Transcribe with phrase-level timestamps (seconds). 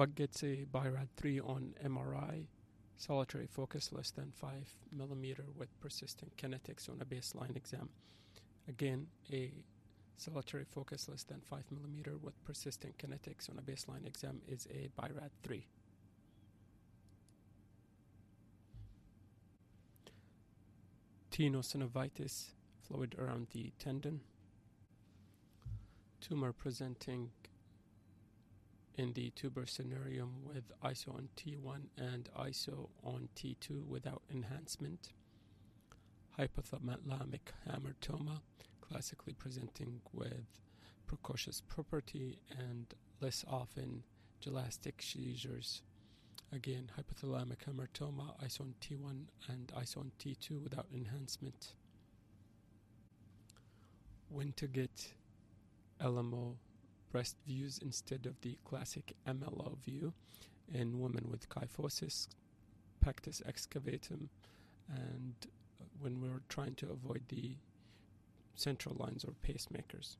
[0.00, 2.46] What gets a BIRAD 3 on MRI?
[2.96, 4.50] Solitary focus less than 5
[4.90, 7.90] millimeter with persistent kinetics on a baseline exam.
[8.66, 9.52] Again, a
[10.16, 14.88] solitary focus less than 5 millimeter with persistent kinetics on a baseline exam is a
[14.98, 15.66] BIRAD 3.
[21.30, 22.52] Tenosynovitis,
[22.88, 24.20] fluid around the tendon.
[26.22, 27.32] Tumor presenting
[29.00, 35.14] in the tuber cinereum with ISO on T1 and ISO on T2 without enhancement.
[36.38, 38.40] Hypothalamic hamartoma,
[38.82, 40.44] classically presenting with
[41.06, 44.02] precocious puberty and less often
[44.38, 45.80] gelastic seizures.
[46.52, 51.72] Again, hypothalamic hamartoma, ISO on T1 and ISO on T2 without enhancement.
[54.74, 55.14] Get
[56.02, 56.56] LMO
[57.10, 60.12] breast views instead of the classic MLO view
[60.72, 62.28] in women with kyphosis,
[63.00, 64.28] pectus excavatum,
[64.88, 65.34] and
[65.80, 67.56] uh, when we're trying to avoid the
[68.54, 70.16] central lines or pacemakers.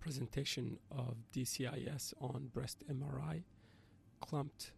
[0.00, 3.42] Presentation of DCIS on breast MRI,
[4.20, 4.70] clumped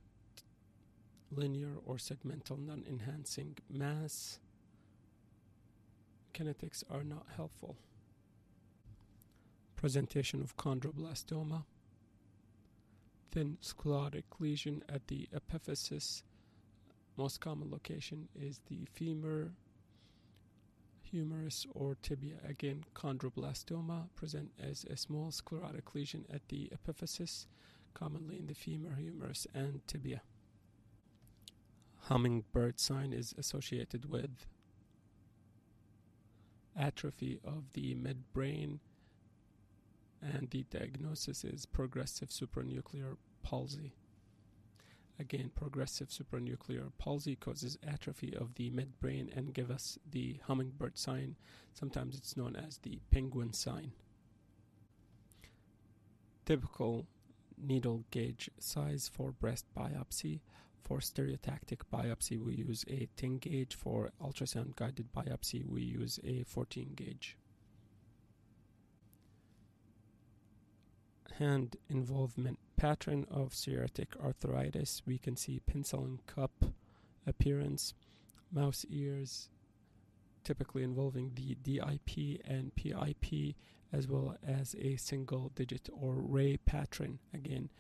[1.31, 4.39] linear or segmental non enhancing mass.
[6.33, 7.77] Kinetics are not helpful
[9.79, 11.63] presentation of chondroblastoma,
[13.31, 16.25] thin sclerotic lesion at the epiphysis.
[17.17, 19.53] Most common location is the femur,
[21.01, 22.35] humerus, or tibia.
[22.47, 27.47] Again, chondroblastoma present as a small sclerotic lesion at the epiphysis,
[27.95, 30.23] commonly in the femur, humerus, and tibia.
[32.09, 34.45] Hummingbird sign is associated with
[36.77, 38.81] atrophy of the midbrain
[40.23, 43.95] and the diagnosis is progressive supranuclear palsy.
[45.21, 51.35] Again, progressive supranuclear palsy causes atrophy of the midbrain and give us the hummingbird sign.
[51.75, 53.93] Sometimes it's known as the penguin sign.
[56.47, 57.07] Typical
[57.61, 60.41] needle gauge size for breast biopsy.
[60.85, 63.75] For stereotactic biopsy, we use a 10 gauge.
[63.75, 67.37] For ultrasound guided biopsy, we use a 14 gauge.
[71.39, 75.03] Hand involvement pattern of psoriatic arthritis.
[75.07, 76.65] We can see pencil and cup
[77.27, 77.95] appearance,
[78.53, 79.49] mouse ears,
[80.45, 83.55] typically involving the DIP and PIP,
[83.93, 87.19] as well as a single digit or ray pattern.
[87.33, 87.71] Again,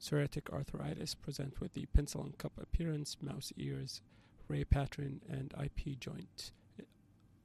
[0.00, 4.02] psoriatic arthritis present with the pencil and cup appearance, mouse ears,
[4.48, 6.52] ray pattern, and IP joint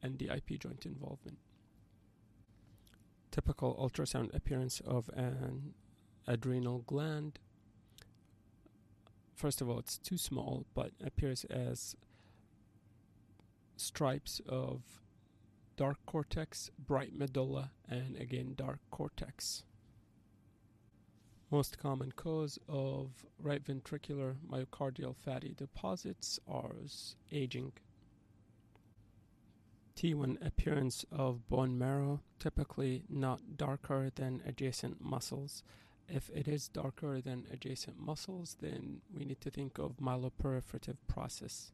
[0.02, 1.38] and the IP joint involvement
[3.34, 5.74] typical ultrasound appearance of an
[6.28, 7.40] adrenal gland.
[9.34, 11.96] First of all, it's too small, but appears as
[13.76, 14.84] stripes of
[15.76, 19.64] dark cortex, bright medulla, and again dark cortex.
[21.50, 26.76] Most common cause of right ventricular myocardial fatty deposits are
[27.32, 27.74] aging.
[29.96, 35.64] T1 appearance of bone marrow, typically not darker than adjacent muscles.
[36.10, 41.72] If it is darker than adjacent muscles, then we need to think of myeloproliferative process.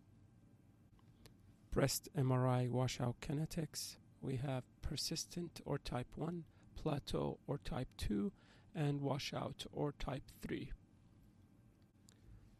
[1.71, 3.95] Breast MRI washout kinetics.
[4.21, 6.43] We have persistent or type 1,
[6.75, 8.31] plateau or type 2,
[8.75, 10.71] and washout or type 3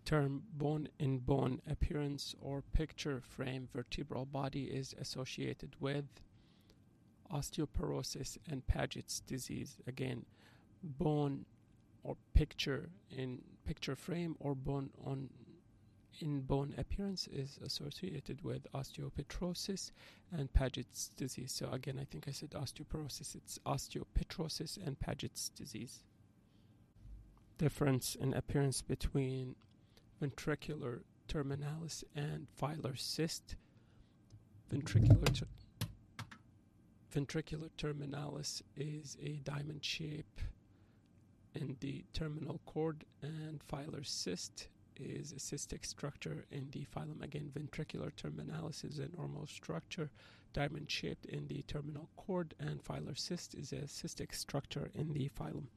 [0.09, 6.05] term bone in bone appearance or picture frame vertebral body is associated with
[7.31, 9.77] osteoporosis and Paget's disease.
[9.85, 10.25] Again,
[10.81, 11.45] bone
[12.01, 15.29] or picture in picture frame or bone on
[16.21, 19.91] in bone appearance is associated with osteopetrosis
[20.35, 21.51] and Paget's disease.
[21.51, 23.35] So again, I think I said osteoporosis.
[23.35, 25.99] It's osteopetrosis and Paget's disease.
[27.59, 29.55] Difference in appearance between
[30.19, 33.55] ventriculus terminalis and filar cyst.
[34.71, 35.87] Ventricular, ter-
[37.13, 40.41] ventriculus terminalis is a diamond shape
[41.55, 44.67] in the terminal cord, and filar cyst
[44.97, 47.21] is a cystic structure in the filum.
[47.23, 50.11] Again, ventriculus terminalis is a normal structure,
[50.53, 55.29] diamond shaped in the terminal cord, and filar cyst is a cystic structure in the
[55.29, 55.69] filum.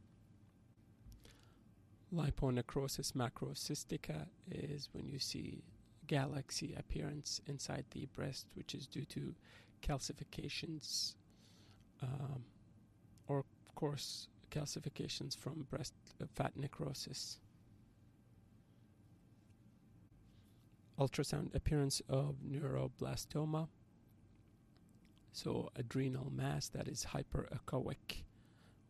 [2.14, 5.62] Liponecrosis macrocystica is when you see
[6.06, 9.34] galaxy appearance inside the breast, which is due to
[9.82, 11.14] calcifications,
[12.02, 12.44] um,
[13.28, 17.38] or of course calcifications from breast uh, fat necrosis.
[20.98, 23.68] Ultrasound appearance of neuroblastoma.
[25.32, 28.24] So, adrenal mass that is hyperechoic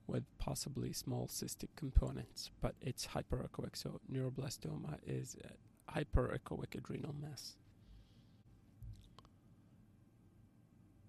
[0.06, 3.76] with possibly small cystic components, but it's hyperechoic.
[3.76, 5.36] So, neuroblastoma is
[5.90, 7.56] hyperechoic adrenal mass.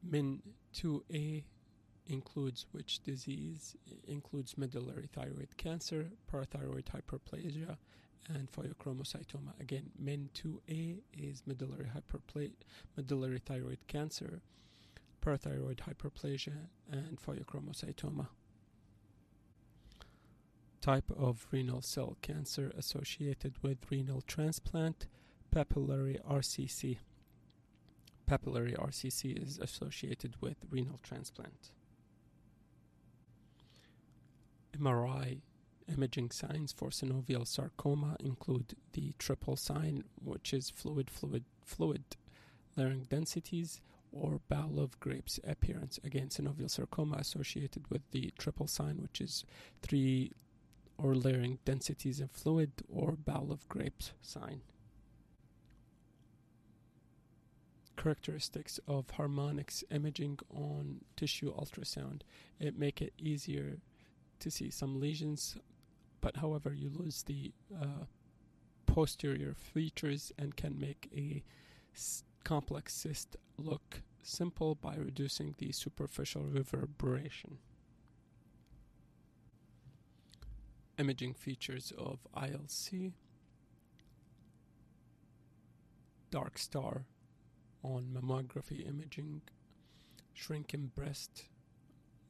[0.04, 0.42] MEN
[0.76, 1.44] 2A
[2.08, 3.76] includes which disease?
[3.88, 7.78] It includes medullary thyroid cancer, parathyroid hyperplasia,
[8.30, 9.60] and pheochromocytoma.
[9.60, 12.54] Again, MEN2A is medullary hyperpla-
[12.96, 14.42] medullary thyroid cancer,
[15.22, 18.28] parathyroid hyperplasia, and pheochromocytoma.
[20.84, 25.08] Type of renal cell cancer associated with renal transplant,
[25.50, 26.98] papillary RCC.
[28.30, 31.72] Papillary RCC is associated with renal transplant.
[34.78, 35.40] MRI
[35.88, 42.04] imaging signs for synovial sarcoma include the triple sign, which is fluid, fluid, fluid
[42.76, 43.80] layering densities,
[44.12, 45.98] or bowl of grapes appearance.
[46.04, 49.46] Again, synovial sarcoma associated with the triple sign, which is
[49.82, 50.34] three
[50.98, 54.62] or layering densities of fluid, or bowl of grapes sign.
[57.96, 62.22] Characteristics of harmonics imaging on tissue ultrasound.
[62.60, 63.78] It make it easier
[64.40, 65.58] to see some lesions,
[66.22, 68.06] but however, you lose the uh,
[68.86, 71.44] posterior features and can make a
[71.96, 77.58] s- complex cyst look simple by reducing the superficial reverberation.
[80.98, 83.14] Imaging features of ILC
[86.34, 87.06] dark star
[87.84, 89.42] on mammography imaging,
[90.34, 91.46] shrinking breast,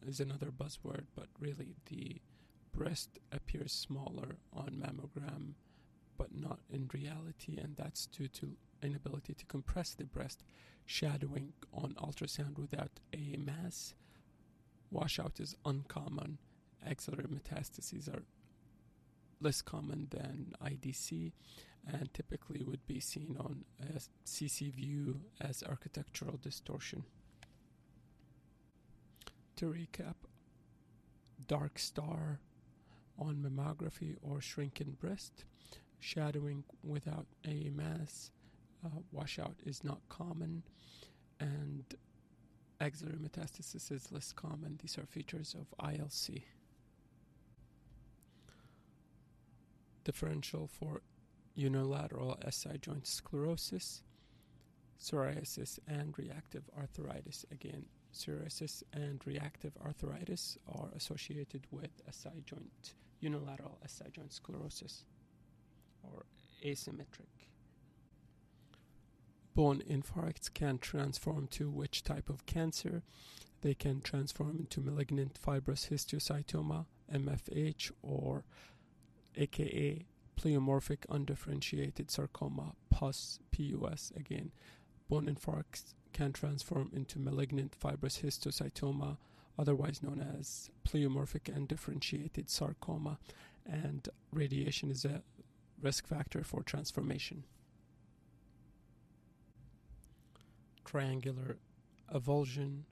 [0.05, 2.21] is another buzzword, but really the
[2.73, 5.53] breast appears smaller on mammogram,
[6.17, 10.43] but not in reality, and that's due to inability to compress the breast,
[10.85, 13.93] shadowing on ultrasound without a mass.
[14.91, 16.39] Washout is uncommon.
[16.85, 18.23] Axillary metastases are
[19.43, 21.33] less common than IDC
[21.85, 27.03] and typically would be seen on a CC view as architectural distortion.
[29.57, 30.15] To recap,
[31.47, 32.39] dark star
[33.19, 35.45] on mammography or shrinking breast,
[35.99, 38.31] shadowing without a mass,
[38.85, 40.63] uh, washout is not common,
[41.39, 41.83] and
[42.79, 44.79] axillary metastasis is less common.
[44.81, 46.43] These are features of ILC.
[50.03, 51.01] Differential for
[51.55, 54.01] unilateral SI joint sclerosis,
[54.99, 57.45] psoriasis, and reactive arthritis.
[57.51, 65.05] Again, psoriasis and reactive arthritis are associated with SI joint, unilateral SI joint sclerosis,
[66.03, 66.25] or
[66.63, 67.49] asymmetric.
[69.55, 73.03] Bone infarcts can transform to which type of cancer?
[73.61, 78.43] They can transform into malignant fibrous histiocytoma, MFH, or
[79.37, 80.05] aka
[80.37, 84.51] pleomorphic undifferentiated sarcoma, PUS, PUS again.
[85.09, 89.17] Bone infarcts can transform into malignant fibrous histiocytoma,
[89.57, 93.19] otherwise known as pleomorphic undifferentiated sarcoma,
[93.65, 95.21] and radiation is a
[95.81, 97.43] risk factor for transformation.
[100.85, 101.57] Triangular
[102.13, 102.83] avulsion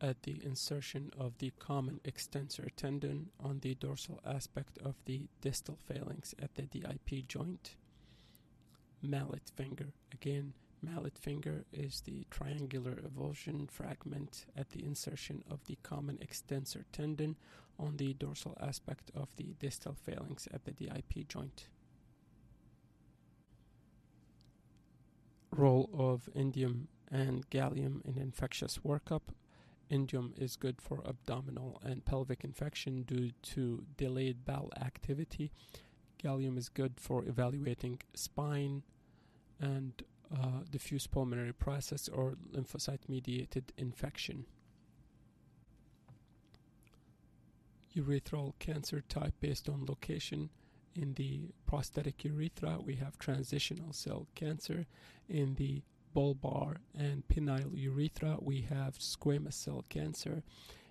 [0.00, 5.78] at the insertion of the common extensor tendon on the dorsal aspect of the distal
[5.86, 7.76] phalanx at the DIP joint
[9.02, 9.92] mallet finger.
[10.12, 10.52] Again,
[10.82, 17.36] mallet finger is the triangular avulsion fragment at the insertion of the common extensor tendon
[17.78, 21.68] on the dorsal aspect of the distal phalanx at the DIP joint.
[25.50, 29.22] Role of indium and gallium in infectious workup.
[29.90, 35.50] Indium is good for abdominal and pelvic infection due to delayed bowel activity
[36.22, 38.82] Gallium is good for evaluating spine
[39.58, 44.44] and uh, diffuse pulmonary process or lymphocyte mediated infection.
[47.96, 50.50] Urethral cancer type based on location.
[50.94, 54.86] In the prostatic urethra, we have transitional cell cancer.
[55.28, 55.82] In the
[56.14, 60.42] bulbar and penile urethra, we have squamous cell cancer.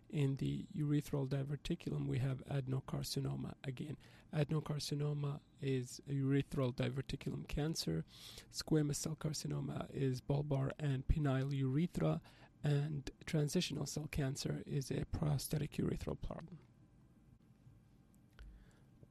[0.10, 3.54] In the urethral diverticulum, we have adenocarcinoma.
[3.64, 3.98] Again,
[4.36, 8.06] adenocarcinoma is urethral diverticulum cancer.
[8.52, 12.22] Squamous cell carcinoma is bulbar and penile urethra.
[12.64, 16.58] And transitional cell cancer is a prostatic urethral problem.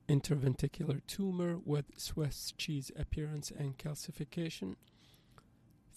[0.08, 4.76] Interventricular tumor with Swiss cheese appearance and calcification.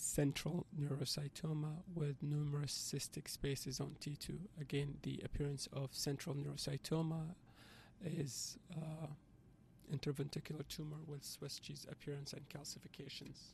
[0.01, 4.35] Central neurocytoma with numerous cystic spaces on T2.
[4.59, 7.35] Again, the appearance of central neurocytoma
[8.03, 9.05] is uh,
[9.93, 13.53] interventricular tumor with Swiss cheese appearance and calcifications.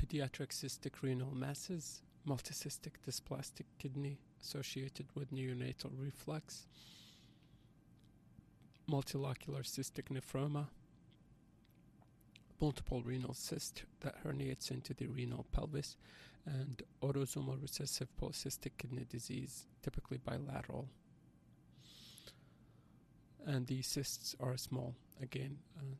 [0.00, 6.68] Pediatric cystic renal masses, multicystic dysplastic kidney associated with neonatal reflux,
[8.88, 10.66] multilocular cystic nephroma,
[12.60, 15.96] multiple renal cyst that herniates into the renal pelvis,
[16.46, 20.88] and autosomal recessive polycystic kidney disease, typically bilateral.
[23.44, 24.94] And these cysts are small.
[25.20, 25.96] Again, uh,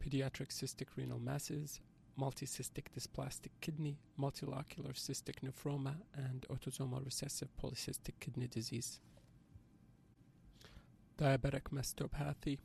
[0.00, 1.80] pediatric cystic renal masses,
[2.18, 9.00] multicystic dysplastic kidney, multilocular cystic nephroma, and autosomal recessive polycystic kidney disease.
[11.18, 12.58] Diabetic mastopathy,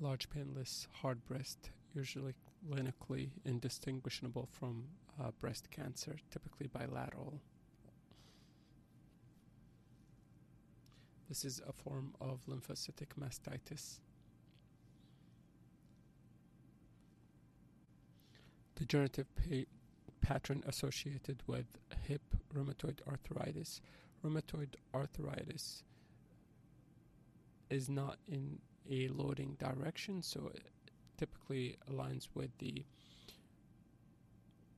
[0.00, 2.34] large painless hard breast, usually
[2.68, 4.84] clinically indistinguishable from
[5.20, 7.40] uh, breast cancer, typically bilateral.
[11.28, 14.00] This is a form of lymphocytic mastitis.
[18.76, 19.70] degenerative pa-
[20.20, 21.66] pattern associated with
[22.06, 22.22] hip
[22.54, 23.80] rheumatoid arthritis.
[24.22, 25.82] Rheumatoid arthritis
[27.70, 28.58] is not in
[28.90, 30.62] a loading direction, so it
[31.16, 32.84] typically aligns with the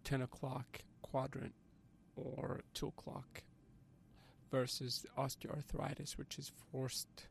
[0.04, 1.54] 10 o'clock quadrant
[2.16, 3.42] or 2 o'clock
[4.50, 7.26] versus osteoarthritis, which is forced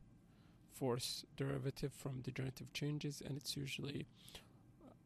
[0.72, 4.06] force derivative from degenerative changes, and it's usually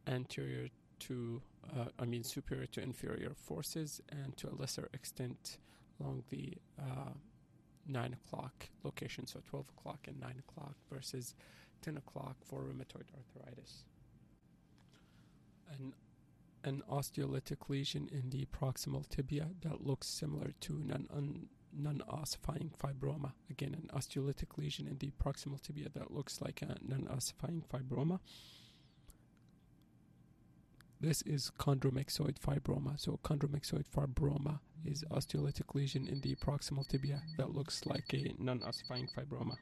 [0.07, 1.41] anterior to
[1.77, 5.59] uh, I mean, superior to inferior forces, and to a lesser extent
[6.01, 7.13] along the uh,
[7.87, 11.35] 9 o'clock location, so 12 o'clock and 9 o'clock versus
[11.83, 13.85] 10 o'clock for rheumatoid arthritis.
[15.71, 15.93] An,
[16.65, 23.33] an osteolytic lesion in the proximal tibia that looks similar to non, un, non-ossifying fibroma.
[23.51, 28.21] Again, an osteolytic lesion in the proximal tibia that looks like a non-ossifying fibroma.
[31.01, 32.99] This is chondromyxoid fibroma.
[32.99, 39.09] So chondromyxoid fibroma is osteolytic lesion in the proximal tibia that looks like a non-ossifying
[39.17, 39.57] fibroma.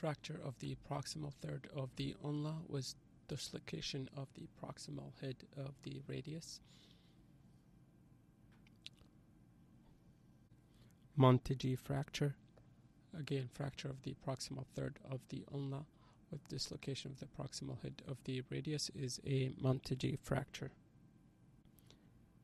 [0.00, 2.96] Fracture of the proximal third of the ulna was
[3.28, 6.60] dislocation of the proximal head of the radius.
[11.18, 12.34] Monteggia fracture
[13.18, 15.84] Again, fracture of the proximal third of the ulna
[16.30, 20.70] with dislocation of the proximal head of the radius is a Monteggia fracture.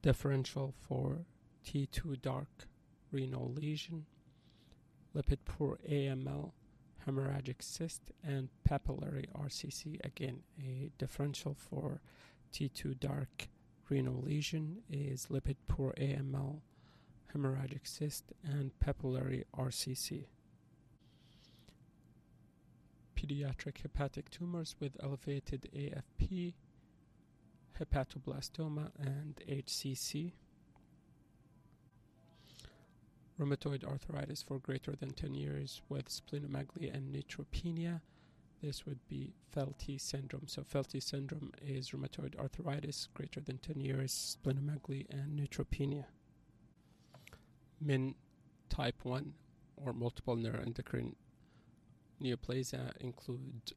[0.03, 1.25] Differential for
[1.67, 2.69] T2 dark
[3.11, 4.05] renal lesion,
[5.15, 6.53] lipid poor AML,
[7.07, 10.05] hemorrhagic cyst, and papillary RCC.
[10.05, 12.01] Again, a differential for
[12.53, 13.49] T2 dark
[13.89, 16.61] renal lesion is lipid poor AML,
[17.35, 20.27] hemorrhagic cyst, and papillary RCC
[23.17, 26.55] pediatric hepatic tumors with elevated AFP,
[27.81, 30.33] hepatoblastoma, and HCC.
[33.39, 38.01] Rheumatoid arthritis for greater than 10 years with splenomegaly and neutropenia.
[38.63, 40.47] This would be Felty syndrome.
[40.47, 46.07] So, Felty syndrome is rheumatoid arthritis greater than 10 years, splenomegaly, and neutropenia.
[47.81, 48.15] MEN
[48.71, 49.35] type 1
[49.77, 51.15] or multiple neuroendocrine
[52.23, 53.73] neoplasia include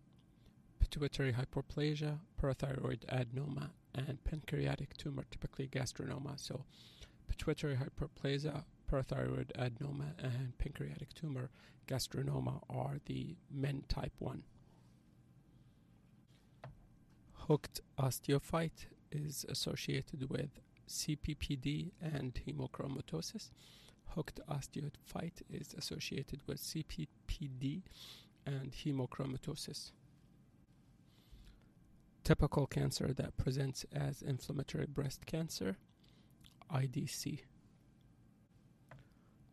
[0.80, 6.40] pituitary hyperplasia, parathyroid adenoma, and pancreatic tumor, typically gastrinoma.
[6.40, 6.64] So,
[7.28, 11.50] pituitary hyperplasia, parathyroid adenoma, and pancreatic tumor,
[11.88, 14.44] gastrinoma, are the men type 1.
[17.34, 23.50] Hooked osteophyte is associated with CPPD and hemochromatosis.
[24.16, 27.84] Hooked osteophyte is associated with CPPD
[28.46, 29.92] and hemochromatosis.
[32.24, 35.78] Typical cancer that presents as inflammatory breast cancer,
[36.72, 37.40] IDC.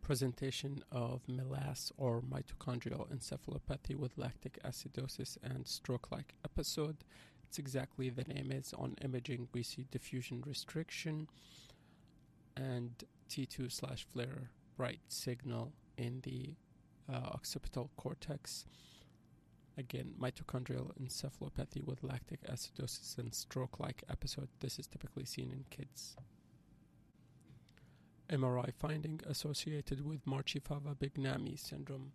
[0.07, 7.03] Presentation of MELAS or mitochondrial encephalopathy with lactic acidosis and stroke like episode.
[7.45, 9.49] It's exactly the name is on imaging.
[9.51, 11.27] We see diffusion restriction
[12.55, 16.53] and T2 slash FLAIR bright signal in the
[17.11, 18.63] uh, occipital cortex
[19.77, 24.47] Again, mitochondrial encephalopathy with lactic acidosis and stroke like episode.
[24.61, 26.15] This is typically seen in kids.
[28.29, 32.11] MRI finding associated with Marchiafava-Bignami syndrome.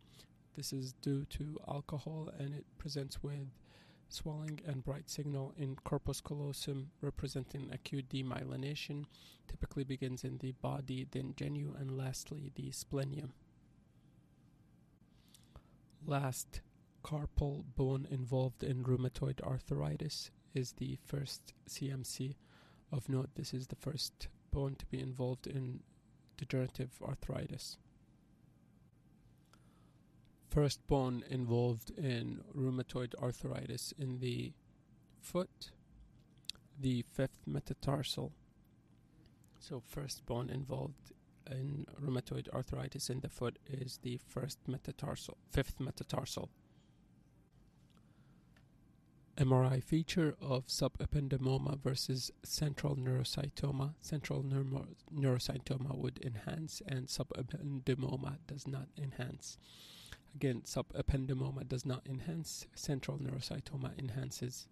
[0.56, 3.48] This is due to alcohol and it presents with
[4.08, 9.06] swelling and bright signal in corpus callosum representing acute demyelination
[9.48, 13.32] typically begins in the body then genu and lastly the splenium
[16.06, 16.60] last
[17.02, 22.34] carpal bone involved in rheumatoid arthritis is the first CMC
[22.92, 25.80] of note this is the first bone to be involved in
[26.42, 27.76] degenerative arthritis
[30.52, 34.52] first bone involved in rheumatoid arthritis in the
[35.18, 35.70] foot,
[36.78, 38.32] the fifth metatarsal.
[39.58, 41.12] So, first bone involved
[41.50, 46.50] in rheumatoid arthritis in the foot is the first metatarsal, fifth metatarsal.
[49.36, 53.94] MRI feature of subependymoma versus central neurocytoma.
[54.00, 59.56] Central neuro- neurocytoma would enhance, and subependymoma does not enhance.
[60.34, 64.68] Again, subependymoma does not enhance, central neurocytoma enhances.